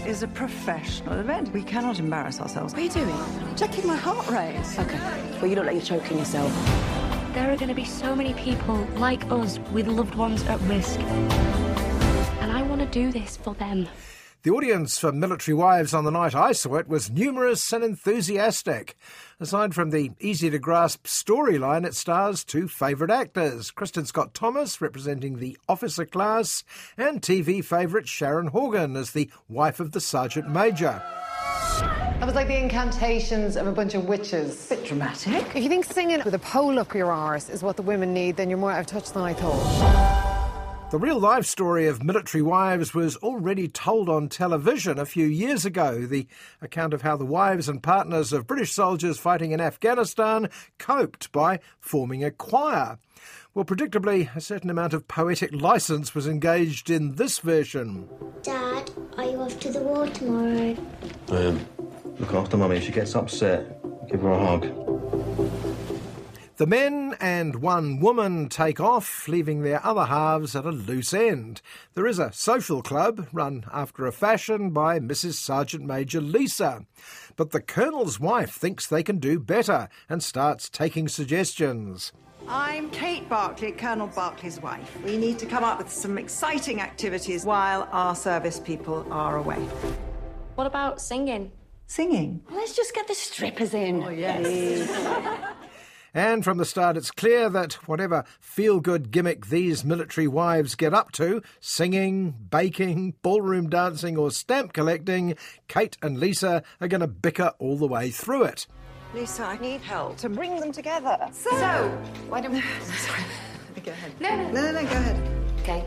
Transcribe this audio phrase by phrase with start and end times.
[0.00, 1.52] This is a professional event.
[1.52, 2.72] We cannot embarrass ourselves.
[2.72, 3.54] What are you doing?
[3.54, 4.56] Checking my heart rate.
[4.78, 4.98] Okay.
[5.38, 6.50] Well, you look like you're choking yourself.
[7.34, 10.98] There are going to be so many people like us with loved ones at risk.
[11.00, 13.88] And I want to do this for them.
[14.42, 18.96] The audience for Military Wives on the night I saw it was numerous and enthusiastic.
[19.38, 24.80] Aside from the easy to grasp storyline, it stars two favourite actors Kristin Scott Thomas
[24.80, 26.64] representing the officer class,
[26.96, 31.02] and TV favourite Sharon Horgan as the wife of the Sergeant Major.
[31.80, 34.68] That was like the incantations of a bunch of witches.
[34.70, 35.54] Bit dramatic.
[35.54, 38.38] If you think singing with a pole up your arse is what the women need,
[38.38, 40.29] then you're more out of touch than I thought.
[40.90, 45.64] The real life story of military wives was already told on television a few years
[45.64, 46.04] ago.
[46.04, 46.26] The
[46.60, 51.60] account of how the wives and partners of British soldiers fighting in Afghanistan coped by
[51.78, 52.98] forming a choir.
[53.54, 58.08] Well, predictably, a certain amount of poetic license was engaged in this version.
[58.42, 60.76] Dad, are you off to the war tomorrow?
[61.30, 61.66] I am.
[62.18, 62.78] Look after Mummy.
[62.78, 64.99] If she gets upset, give her a hug.
[66.60, 71.62] The men and one woman take off, leaving their other halves at a loose end.
[71.94, 75.36] There is a social club run after a fashion by Mrs.
[75.36, 76.84] Sergeant Major Lisa.
[77.36, 82.12] But the Colonel's wife thinks they can do better and starts taking suggestions.
[82.46, 85.02] I'm Kate Barclay, Colonel Barclay's wife.
[85.02, 89.66] We need to come up with some exciting activities while our service people are away.
[90.56, 91.52] What about singing?
[91.86, 92.42] Singing.
[92.50, 94.02] Let's just get the strippers in.
[94.02, 95.46] Oh, yes.
[96.12, 100.92] And from the start, it's clear that whatever feel good gimmick these military wives get
[100.92, 105.36] up to singing, baking, ballroom dancing, or stamp collecting
[105.68, 108.66] Kate and Lisa are going to bicker all the way through it.
[109.14, 111.18] Lisa, I need help to bring them together.
[111.32, 111.88] So, so
[112.28, 112.60] why don't we.
[112.82, 113.22] Sorry.
[113.84, 114.12] Go ahead.
[114.20, 115.30] No, no, no, no, go ahead.
[115.60, 115.80] Okay.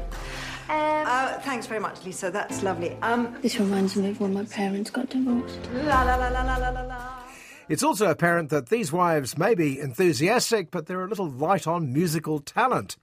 [0.69, 2.31] Um, uh, thanks very much, Lisa.
[2.31, 2.97] That's lovely.
[3.01, 5.59] Um, this reminds me of when my parents got divorced.
[5.73, 7.22] La la la la la la la.
[7.69, 11.93] It's also apparent that these wives may be enthusiastic, but they're a little light on
[11.93, 12.97] musical talent.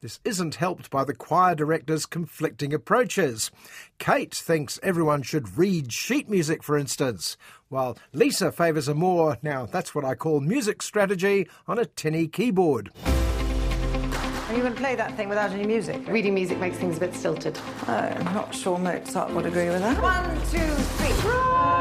[0.00, 3.50] This isn't helped by the choir director's conflicting approaches.
[3.98, 7.36] Kate thinks everyone should read sheet music, for instance,
[7.68, 12.26] while Lisa favours a more, now that's what I call music strategy, on a tinny
[12.26, 12.90] keyboard.
[13.04, 16.08] Are you going to play that thing without any music?
[16.08, 17.56] Reading music makes things a bit stilted.
[17.86, 20.02] Oh, I'm not sure Mozart would agree with that.
[20.02, 21.79] One, two, three.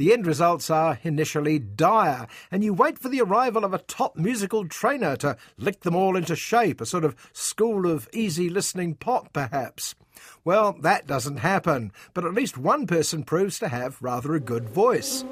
[0.00, 4.16] The end results are initially dire, and you wait for the arrival of a top
[4.16, 8.94] musical trainer to lick them all into shape, a sort of school of easy listening
[8.94, 9.94] pop, perhaps.
[10.42, 14.70] Well, that doesn't happen, but at least one person proves to have rather a good
[14.70, 15.22] voice.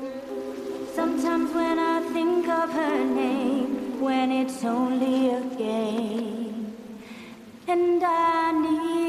[0.92, 6.76] Sometimes when I think of her name, when it's only a game,
[7.66, 9.07] and I need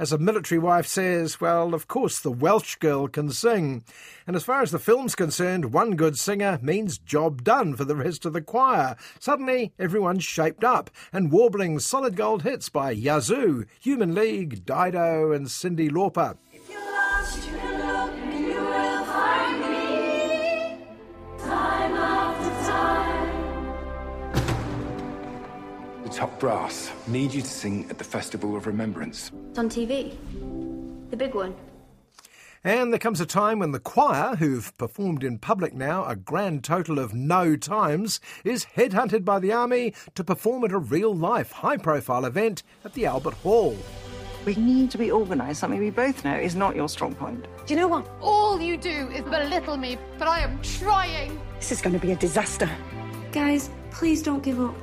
[0.00, 3.84] As a military wife says, well, of course the Welsh girl can sing.
[4.26, 7.94] And as far as the film's concerned, one good singer means job done for the
[7.94, 8.96] rest of the choir.
[9.18, 15.48] Suddenly, everyone's shaped up and warbling solid gold hits by Yazoo, Human League, Dido, and
[15.48, 16.38] Cyndi Lauper.
[26.10, 29.30] The top brass need you to sing at the Festival of Remembrance.
[29.50, 30.16] It's on TV.
[31.08, 31.54] The big one.
[32.64, 36.64] And there comes a time when the choir, who've performed in public now a grand
[36.64, 41.52] total of no times, is headhunted by the army to perform at a real life,
[41.52, 43.76] high profile event at the Albert Hall.
[44.44, 47.46] We need to be organised, something we both know is not your strong point.
[47.66, 48.10] Do you know what?
[48.20, 51.40] All you do is belittle me, but I am trying.
[51.60, 52.68] This is going to be a disaster.
[53.30, 54.74] Guys, please don't give up.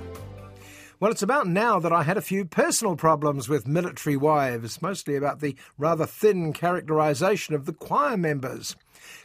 [1.00, 5.16] Well, it's about now that I had a few personal problems with military wives, mostly
[5.16, 8.76] about the rather thin characterisation of the choir members.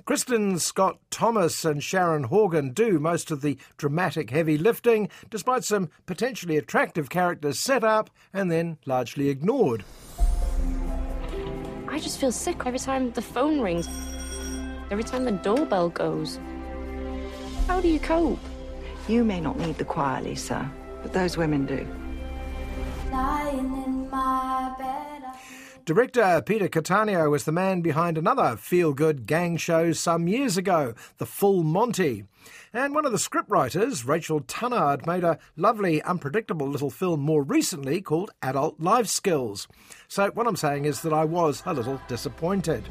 [0.05, 5.89] Kristin Scott Thomas and Sharon Horgan do most of the dramatic heavy lifting, despite some
[6.05, 9.83] potentially attractive characters set up and then largely ignored.
[11.89, 13.89] I just feel sick every time the phone rings,
[14.91, 16.39] every time the doorbell goes.
[17.67, 18.41] How do you cope?
[19.09, 20.71] You may not need the choir, Lisa,
[21.03, 21.87] but those women do.
[25.85, 30.95] Director Peter Cattaneo was the man behind another feel good gang show some years ago,
[31.19, 32.25] The Full Monty.
[32.73, 38.01] And one of the scriptwriters, Rachel Tunnard, made a lovely, unpredictable little film more recently
[38.01, 39.67] called Adult Life Skills.
[40.07, 42.89] So, what I'm saying is that I was a little disappointed.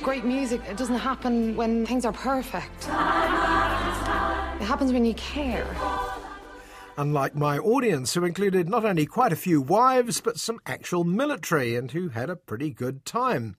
[0.00, 2.84] Great music, it doesn't happen when things are perfect.
[2.84, 5.66] It happens when you care.
[6.96, 11.74] Unlike my audience, who included not only quite a few wives, but some actual military,
[11.74, 13.56] and who had a pretty good time.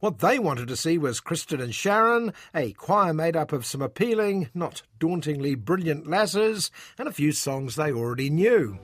[0.00, 3.82] What they wanted to see was Kristin and Sharon, a choir made up of some
[3.82, 8.78] appealing, not dauntingly brilliant lasses, and a few songs they already knew.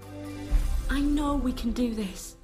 [0.91, 2.37] I know we can do this.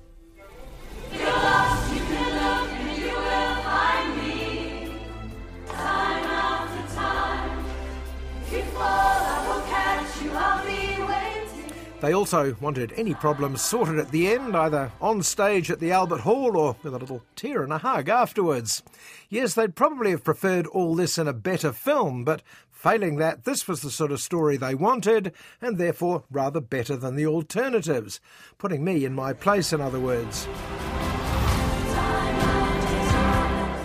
[12.00, 16.20] They also wanted any problems sorted at the end, either on stage at the Albert
[16.20, 18.82] Hall or with a little tear and a hug afterwards.
[19.28, 23.68] Yes, they'd probably have preferred all this in a better film, but failing that, this
[23.68, 28.18] was the sort of story they wanted, and therefore rather better than the alternatives.
[28.56, 30.48] Putting me in my place, in other words.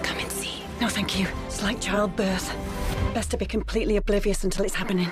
[0.04, 0.64] Come and see.
[0.80, 1.28] No, thank you.
[1.48, 2.56] It's like childbirth.
[3.14, 5.12] Best to be completely oblivious until it's happening.